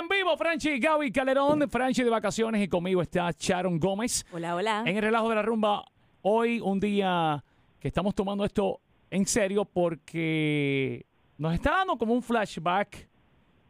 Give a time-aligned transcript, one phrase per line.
[0.00, 4.24] En vivo, Franchi Gaby Calderón, Franchi de vacaciones y conmigo está Sharon Gómez.
[4.32, 4.82] Hola, hola.
[4.86, 5.84] En el relajo de la rumba,
[6.22, 7.44] hoy un día
[7.78, 11.04] que estamos tomando esto en serio porque
[11.36, 13.08] nos está dando como un flashback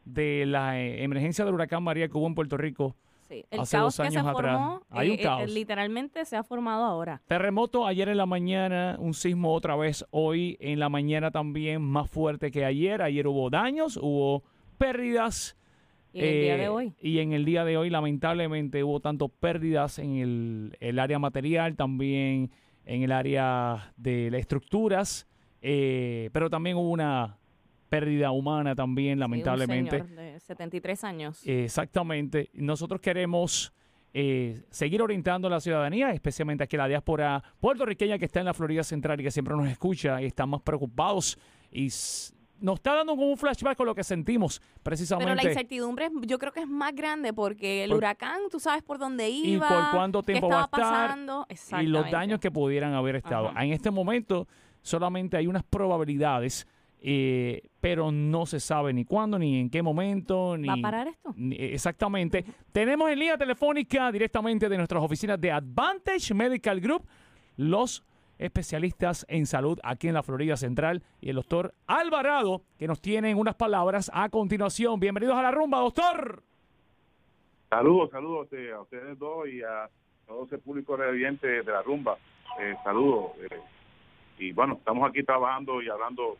[0.04, 2.94] de la eh, emergencia del huracán María que hubo en Puerto Rico.
[3.28, 4.56] Sí, el hace caos dos que se años atrás.
[4.56, 5.51] formó, Hay un eh, eh, caos.
[5.51, 7.22] literalmente se ha formado ahora.
[7.26, 12.08] Terremoto ayer en la mañana, un sismo otra vez hoy en la mañana también más
[12.08, 13.03] fuerte que ayer.
[13.03, 14.44] Ayer hubo daños, hubo
[14.78, 15.56] pérdidas.
[16.12, 16.95] Y el día de Eh, hoy.
[17.01, 21.77] Y en el día de hoy, lamentablemente, hubo tanto pérdidas en el, el área material,
[21.77, 22.51] también
[22.84, 25.28] en el área de las estructuras,
[25.62, 27.38] eh, pero también hubo una
[27.88, 29.96] pérdida humana también, lamentablemente.
[29.98, 31.46] Sí, un señor de 73 años.
[31.46, 32.51] Exactamente.
[32.54, 33.73] Nosotros queremos
[34.15, 38.54] eh, seguir orientando a la ciudadanía, especialmente aquí la diáspora puertorriqueña que está en la
[38.54, 41.38] Florida Central y que siempre nos escucha y están más preocupados
[41.70, 41.90] y
[42.60, 45.32] nos está dando como un flashback con lo que sentimos precisamente.
[45.32, 48.82] Pero la incertidumbre yo creo que es más grande porque el Por- huracán, tú sabes
[48.82, 51.46] por dónde y iba, por cuánto tiempo va a estar pasando.
[51.80, 53.49] y los daños que pudieran haber estado.
[53.49, 53.65] Ajá.
[53.65, 54.46] En este momento
[54.82, 56.66] solamente hay unas probabilidades,
[57.02, 61.09] eh, pero no se sabe ni cuándo, ni en qué momento, ni ¿Va a parar
[61.09, 61.32] esto?
[61.37, 62.45] ni- Exactamente.
[62.73, 67.06] Tenemos en línea telefónica directamente de nuestras oficinas de Advantage Medical Group
[67.56, 68.03] los
[68.41, 73.37] especialistas en salud aquí en la Florida Central y el doctor Alvarado, que nos tienen
[73.39, 74.99] unas palabras a continuación.
[74.99, 76.43] Bienvenidos a la rumba, doctor.
[77.69, 79.89] Saludos, saludos eh, a ustedes dos y a
[80.27, 82.17] todo ese público reviente de la rumba.
[82.59, 83.33] Eh, saludos.
[83.43, 83.61] eh,
[84.39, 86.39] y bueno, estamos aquí trabajando y hablando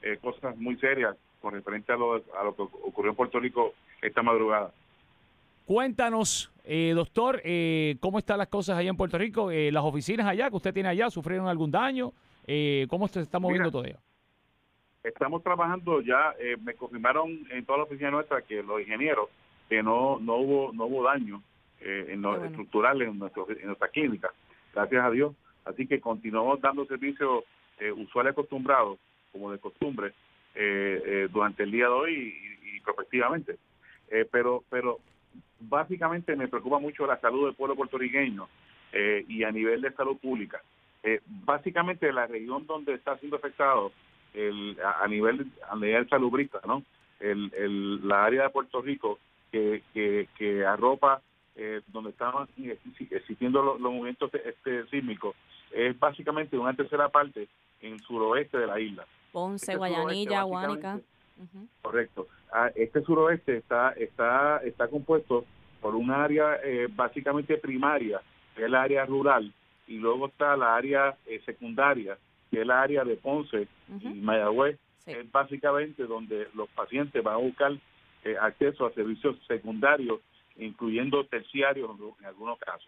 [0.00, 3.74] eh, cosas muy serias con referente a lo, a lo que ocurrió en Puerto Rico
[4.00, 4.72] esta madrugada.
[5.64, 9.50] Cuéntanos, eh, doctor, eh, cómo están las cosas allá en Puerto Rico.
[9.50, 12.12] Eh, las oficinas allá que usted tiene allá, ¿sufrieron algún daño?
[12.46, 13.98] Eh, ¿Cómo se está moviendo Mira, todo ello?
[15.04, 19.28] Estamos trabajando ya, eh, me confirmaron en toda la oficina nuestra que los ingenieros,
[19.68, 21.42] que no no hubo no hubo daño
[21.80, 22.50] eh, en lo Qué bueno.
[22.50, 24.30] estructural en, nuestro, en nuestra clínica,
[24.74, 25.34] gracias a Dios.
[25.64, 27.44] Así que continuamos dando servicios
[27.78, 28.98] eh, usuales acostumbrados,
[29.32, 30.12] como de costumbre,
[31.32, 33.56] durante el día de hoy y, y prospectivamente.
[34.10, 34.98] Eh, pero pero
[35.68, 38.48] básicamente me preocupa mucho la salud del pueblo puertorriqueño
[38.92, 40.60] eh, y a nivel de salud pública.
[41.02, 43.92] Eh, básicamente la región donde está siendo afectado
[44.34, 46.82] el, a, a nivel a nivel salubrista, ¿no?
[47.20, 49.18] El, el, la área de Puerto Rico
[49.50, 51.20] que, que, que arropa
[51.56, 55.36] eh, donde estaban exi- existiendo los, los movimientos este, sísmicos
[55.70, 57.48] es básicamente una tercera parte
[57.80, 59.06] en suroeste de la isla.
[59.32, 61.00] Ponce, Este Guayanilla, Guánica.
[61.80, 62.28] Correcto.
[62.52, 65.44] Ah, Este suroeste está está está compuesto
[65.80, 68.20] por un área eh, básicamente primaria,
[68.54, 69.52] que es el área rural,
[69.88, 72.16] y luego está la área eh, secundaria,
[72.50, 74.20] que es la área de Ponce y.
[74.22, 75.10] Mayagüez, Sí.
[75.10, 77.72] es básicamente donde los pacientes van a buscar
[78.22, 80.20] eh, acceso a servicios secundarios,
[80.56, 82.86] incluyendo terciarios en- algunos casos.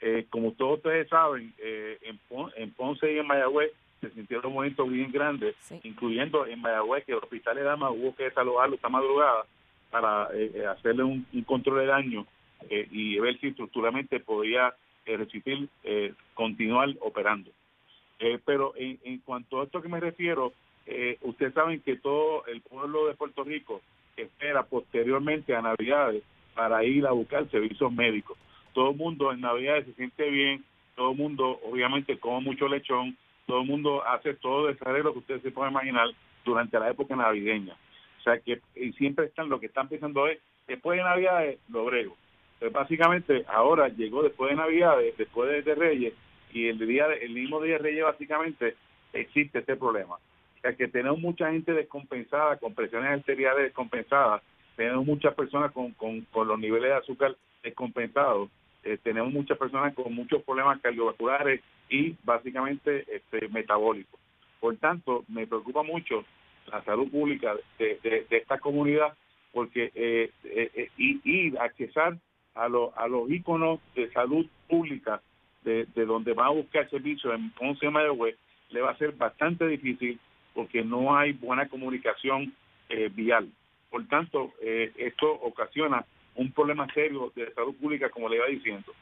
[0.00, 3.70] Eh, como todos ustedes saben, eh, en, Pon- en Ponce y en Mayagüez
[4.02, 5.78] se sintieron momentos bien grandes, Sí.
[5.84, 9.44] incluyendo en Mayagüez, que el hospital de Damas hubo que desalojarlo esta madrugada
[9.90, 12.26] para eh, eh, hacerle un, un control de daño
[12.68, 14.74] eh, y ver si estructuralmente podía
[15.06, 17.50] eh, resistir, eh, continuar operando.
[18.18, 20.52] Eh, pero en, en cuanto a esto que me refiero,
[20.86, 23.82] eh, ustedes saben que todo el pueblo de Puerto Rico
[24.16, 26.22] espera posteriormente a Navidades
[26.54, 28.36] para ir a buscar servicios médicos.
[28.74, 30.64] Todo el mundo en Navidades se siente bien,
[30.96, 33.16] todo el mundo obviamente come mucho lechón,
[33.46, 36.08] todo el mundo hace todo el desarreglo que ustedes se pueden imaginar
[36.44, 37.76] durante la época navideña.
[38.20, 38.60] O sea que
[38.98, 42.16] siempre están, lo que están pensando es, después de Navidades, lo brego.
[42.54, 46.14] Entonces, básicamente, ahora llegó después de Navidades, después de, Reyes,
[46.52, 48.76] y el día el mismo día de Reyes, básicamente,
[49.12, 50.14] existe este problema.
[50.14, 54.42] O sea que tenemos mucha gente descompensada, con presiones arteriales descompensadas,
[54.76, 58.48] tenemos muchas personas con, con los niveles de azúcar descompensados,
[58.84, 64.20] eh, tenemos muchas personas con muchos problemas cardiovasculares y básicamente este, metabólicos.
[64.60, 66.24] Por tanto, me preocupa mucho
[66.70, 69.14] la salud pública de, de- esta comunidad
[69.52, 72.16] porque eh, eh, eh, y, accesar
[72.54, 75.20] a, los a los íconos de salud pública
[75.64, 78.36] de, de donde van a buscar servicio en Ponce Mayagüez
[78.70, 80.18] le va a ser bastante difícil
[80.54, 82.54] porque no hay buena comunicación
[82.88, 83.48] eh, vial.
[83.90, 88.92] Por tanto, eh, esto ocasiona un problema serio de salud pública, como le iba diciendo.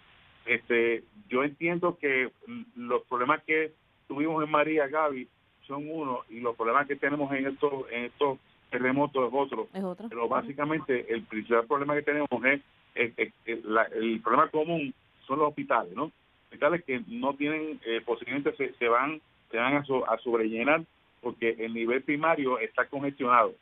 [0.47, 2.31] Este, yo entiendo que
[2.77, 3.73] los problemas que
[4.09, 5.29] tuvimos en María Gaby
[5.67, 8.39] son uno y los problemas que tenemos en estos en estos
[8.71, 9.69] terremotos es otro.
[9.75, 10.09] Es otro.
[10.09, 12.61] Pero básicamente el principal problema que tenemos es,
[12.95, 14.93] es- es- es la- el problema común
[15.27, 16.11] son los hospitales, ¿no?
[16.47, 20.83] Hospitales que no tienen, eh, posiblemente se, se van se van a, so- a sobrellenar
[21.21, 23.55] porque el nivel primario está congestionado.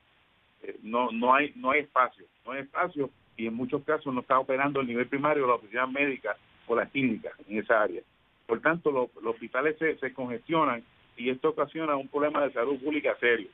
[0.62, 4.20] eh, no no hay no hay espacio, no hay espacio y en muchos casos no
[4.20, 6.36] está operando el nivel primario la oficina médica
[6.66, 8.02] o la clínica en esa área.
[8.46, 10.82] Por tanto, los, hospitales se, se congestionan
[11.16, 13.48] y esto ocasiona un problema de salud pública serio.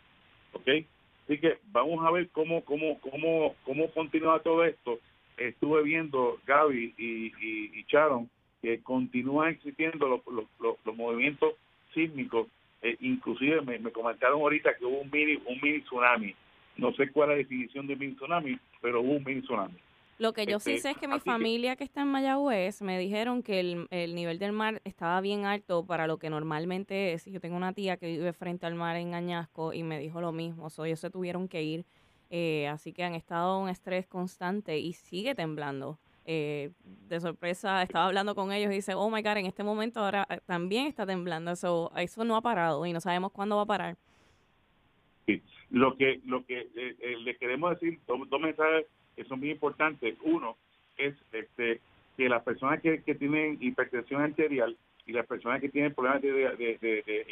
[0.52, 0.68] ¿Ok?
[1.24, 4.98] Así que vamos a ver cómo, cómo, cómo, cómo continúa todo esto.
[5.36, 8.28] Estuve viendo, Gaby y, y, Sharon,
[8.62, 10.20] que continúan existiendo los,
[10.60, 11.54] los, los, movimientos
[11.92, 12.48] sísmicos.
[12.82, 16.34] Eh, inclusive me, me, comentaron ahorita que hubo un mini, un mini tsunami.
[16.76, 19.76] No sé cuál es la definición de mini tsunami, pero hubo un mini tsunami.
[20.18, 21.82] Lo que yo sí este, sé es que mi familia que...
[21.82, 26.06] está en Mayagüez me dijeron que el, el, nivel del mar estaba bien alto para
[26.06, 27.24] lo que normalmente es.
[27.24, 30.30] Yo tengo una tía que vive frente al mar en Añasco y me dijo lo
[30.30, 30.70] mismo.
[30.70, 31.84] So, ellos se tuvieron que ir.
[32.30, 35.98] Eh, así que han estado en un estrés constante y sigue temblando.
[36.26, 40.00] Eh, de sorpresa estaba hablando con ellos y dice, oh my God, en este momento
[40.00, 41.50] ahora eh, también está temblando.
[41.50, 43.96] Eso, eso no ha parado y no sabemos cuándo va a parar.
[45.74, 46.68] Lo que, lo que
[47.20, 48.86] le queremos decir, dos, dos mensajes
[49.16, 50.16] que son muy importantes.
[50.22, 50.56] Uno
[50.96, 51.80] es este
[52.16, 57.26] que las personas que, tienen hipertensión arterial y las personas que tienen problemas de, de,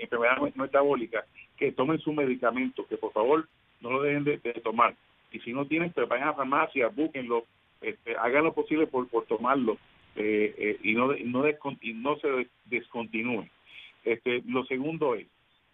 [0.00, 1.24] enfermedad, metabólica,
[1.56, 3.48] que tomen su medicamento, que por favor
[3.80, 4.94] no lo dejen de, tomar.
[5.32, 7.44] Y si no tienen, pues vayan a la farmacia, búsquenlo,
[7.80, 9.78] este, hagan lo posible por, por tomarlo
[10.16, 11.48] eh, eh, y, no, no
[11.80, 13.50] y no se descontinúen.
[14.04, 15.26] Este, lo segundo es,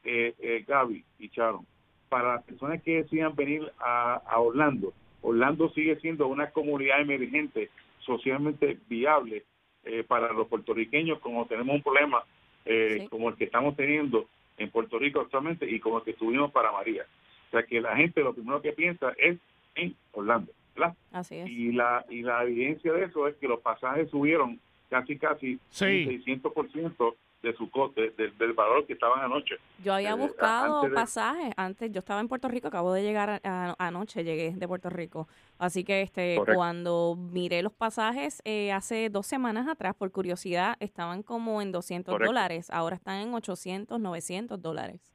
[0.04, 1.66] eh, eh, Gaby y Sharon,
[2.08, 4.92] para las personas que decidan venir a, a Orlando,
[5.24, 7.70] Orlando sigue siendo una comunidad emergente
[8.00, 9.44] socialmente viable
[9.84, 12.22] eh, para los puertorriqueños como tenemos un problema
[12.66, 14.28] eh, como el que estamos teniendo
[14.58, 17.04] en Puerto Rico actualmente y como el que tuvimos para María.
[17.48, 19.38] O sea que la gente lo primero que piensa es
[19.74, 20.52] en Orlando.
[20.76, 20.94] ¿verdad?
[21.12, 21.48] Así es.
[21.48, 24.60] Y la, y la evidencia de eso es que los pasajes subieron
[24.90, 26.22] casi casi sí.
[26.26, 27.14] 600%
[27.44, 29.56] de su coste, del valor que estaban anoche.
[29.84, 34.24] Yo había eh, buscado pasajes antes, yo estaba en Puerto Rico, acabo de llegar anoche,
[34.24, 35.28] llegué de Puerto Rico.
[35.58, 41.22] Así que este cuando miré los pasajes eh, hace dos semanas atrás, por curiosidad, estaban
[41.22, 45.12] como en 200 dólares, ahora están en 800, 900 dólares.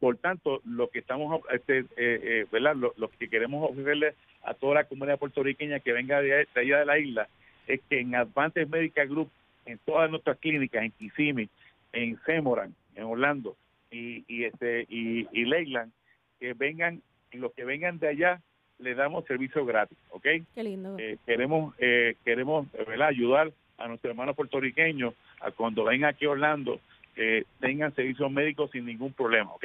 [0.00, 2.74] Por tanto, lo que estamos, este, eh, ¿verdad?
[2.74, 6.98] Lo, que queremos ofrecerle a toda la comunidad puertorriqueña que venga de, allá de la
[6.98, 7.28] isla
[7.66, 9.30] es que en Advantage Medical Group
[9.66, 11.48] en todas nuestras clínicas, en Kissimmee,
[11.92, 13.56] en Semoran, en Orlando
[13.90, 15.92] y, y este y, y Leyland,
[16.40, 17.02] que vengan,
[17.32, 18.40] los que vengan de allá,
[18.78, 20.26] le damos servicio gratis, ¿ok?
[20.54, 20.96] Qué lindo.
[20.98, 23.08] Eh, queremos, eh, queremos ¿verdad?
[23.08, 26.80] ayudar a nuestros hermanos puertorriqueños a cuando vengan aquí a Orlando,
[27.14, 29.64] que tengan servicios médicos sin ningún problema, ¿ok?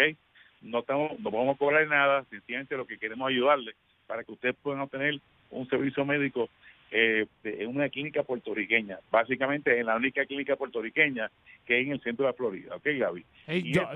[0.61, 3.75] No, estamos, no vamos a cobrar nada, sencillamente lo que queremos ayudarles
[4.07, 5.19] para que ustedes puedan obtener
[5.51, 6.49] un servicio médico
[6.91, 11.29] eh, en una clínica puertorriqueña, básicamente en la única clínica puertorriqueña
[11.65, 13.25] que es en el centro de la Florida, ¿ok, Gaby?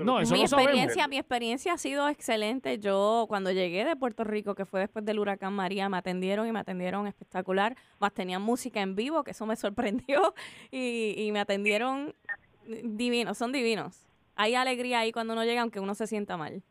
[0.04, 2.78] no, eso mi lo experiencia, mi experiencia ha sido excelente.
[2.78, 6.52] Yo cuando llegué de Puerto Rico, que fue después del huracán María, me atendieron y
[6.52, 7.76] me atendieron espectacular.
[7.98, 10.34] Más tenían música en vivo, que eso me sorprendió
[10.70, 12.14] y, y me atendieron
[12.66, 14.06] divinos, son divinos.
[14.36, 16.62] Hay alegría ahí cuando uno llega, aunque uno se sienta mal.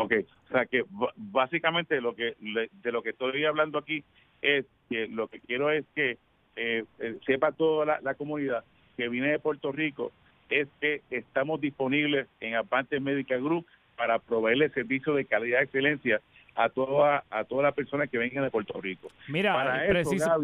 [0.00, 0.12] Ok,
[0.44, 0.84] o sea que
[1.16, 4.04] básicamente lo que de lo que estoy hablando aquí
[4.42, 6.18] es que lo que quiero es que
[6.56, 8.64] eh, eh, sepa toda la, comunidad
[8.96, 10.12] que viene de Puerto Rico
[10.50, 16.20] es que estamos disponibles en Advantage Medical Group para proveerle servicios de calidad y excelencia
[16.54, 19.08] a toda a todas las personas que vengan de Puerto Rico.
[19.28, 19.84] Mira,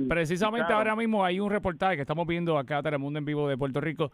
[0.08, 3.80] precisamente ahora mismo hay un reportaje que estamos viendo acá Telemundo en vivo de Puerto
[3.80, 4.12] Rico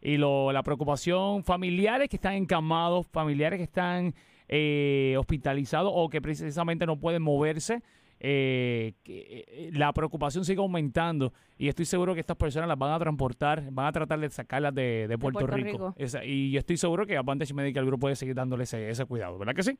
[0.00, 4.14] y lo, la preocupación familiares que están encamados, familiares que están
[4.48, 7.82] eh, hospitalizados o que precisamente no pueden moverse.
[8.24, 12.98] Eh, eh, la preocupación sigue aumentando y estoy seguro que estas personas las van a
[13.00, 15.92] transportar, van a tratar de sacarlas de, Puerto, Rico.
[16.24, 19.56] y yo estoy seguro que Advantage Medical Group puede seguir dándole ese, ese cuidado, ¿verdad
[19.56, 19.76] que sí?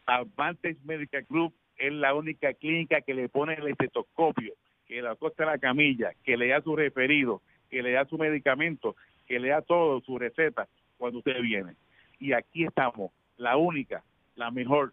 [0.07, 4.53] Advantage Medical Group es la única clínica que le pone el estetoscopio,
[4.89, 8.97] que le acosta la camilla, que le da su referido, que le da su medicamento,
[9.27, 10.67] que le da todo, su receta,
[10.97, 11.75] cuando usted viene.
[12.19, 14.03] Y aquí estamos, la única,
[14.35, 14.93] la mejor,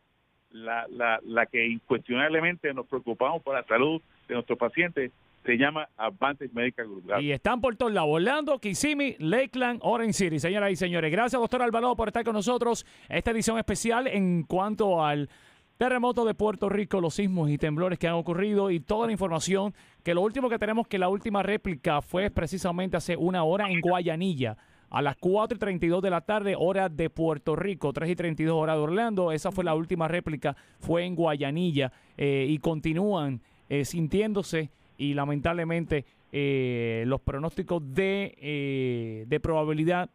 [0.52, 5.12] la, la, la que incuestionablemente nos preocupamos por la salud de nuestros pacientes,
[5.46, 7.22] se llama Advantage Medical Group.
[7.22, 10.40] Y están por todos lados, Orlando, Kissimmee, Lakeland, Orange City.
[10.40, 12.86] Señoras y señores, gracias, doctor Alvarado, por estar con nosotros.
[13.08, 15.30] Esta edición especial en cuanto al
[15.77, 19.74] terremoto de Puerto Rico, los sismos y temblores que han ocurrido y toda la información.
[20.03, 23.82] Que lo último que tenemos, que la última réplica fue precisamente hace una hora en
[23.82, 24.58] Guayanilla.
[24.89, 28.55] A las 4 y 32 de la tarde, hora de Puerto Rico, 3 y 32
[28.55, 29.32] hora de Orlando.
[29.32, 31.91] Esa fue la última réplica, fue en Guayanilla.
[32.17, 40.10] eh, y continúan eh, sintiéndose y lamentablemente eh, los pronósticos de, eh, de probabilidad,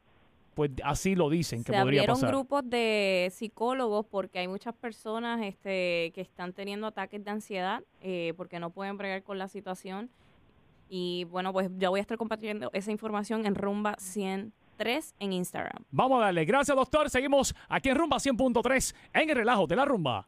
[0.54, 2.30] pues así lo dicen que Se podría abrieron pasar.
[2.30, 8.34] grupos de psicólogos porque hay muchas personas este, que están teniendo ataques de ansiedad eh,
[8.36, 10.10] porque no pueden bregar con la situación.
[10.88, 15.84] Y bueno, pues ya voy a estar compartiendo esa información en Rumba 103 en Instagram.
[15.92, 16.44] Vamos a darle.
[16.44, 17.08] Gracias, doctor.
[17.08, 20.18] Seguimos aquí en Rumba 100.3 en el relajo de la rumba.